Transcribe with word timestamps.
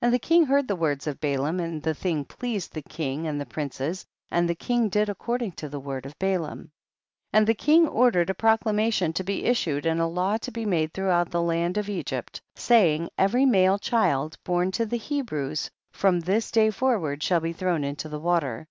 50. 0.00 0.04
And 0.08 0.14
the 0.14 0.18
king 0.18 0.46
heard 0.46 0.66
the 0.66 0.74
words 0.74 1.06
of 1.06 1.20
Balaam, 1.20 1.60
and 1.60 1.80
the 1.80 1.94
thing 1.94 2.24
pleased 2.24 2.72
the 2.74 2.82
king 2.82 3.28
and 3.28 3.40
the 3.40 3.46
princes, 3.46 4.04
and 4.28 4.48
the 4.50 4.54
king 4.56 4.88
did 4.88 5.08
according 5.08 5.52
to 5.52 5.68
the 5.68 5.78
word 5.78 6.06
of 6.06 6.18
Balaam. 6.18 6.62
51. 6.72 6.72
And 7.34 7.46
the 7.46 7.54
king 7.54 7.86
ordered 7.86 8.30
a 8.30 8.34
pro 8.34 8.56
clamation 8.58 9.14
to 9.14 9.22
be 9.22 9.44
issued 9.44 9.86
and 9.86 10.00
a 10.00 10.08
law 10.08 10.38
to 10.38 10.50
be 10.50 10.66
made 10.66 10.92
throughout 10.92 11.30
the 11.30 11.40
land 11.40 11.78
of 11.78 11.88
Egypt, 11.88 12.42
saying, 12.56 13.10
every 13.16 13.46
male 13.46 13.78
child 13.78 14.36
born 14.42 14.72
to 14.72 14.84
the 14.84 14.98
Hebrews 14.98 15.70
from 15.92 16.18
this 16.18 16.50
day 16.50 16.70
forward 16.70 17.22
shall 17.22 17.38
be 17.38 17.52
thrown 17.52 17.84
into 17.84 18.08
the 18.08 18.18
water. 18.18 18.66